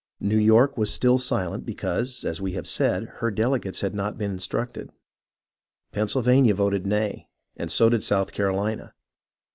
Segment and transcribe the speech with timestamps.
[0.19, 0.91] New York was
[1.23, 4.89] silent because, as we have said, her delegates had not been instructed.
[5.91, 8.95] Pennsylvania voted nay, and so did South Carolina.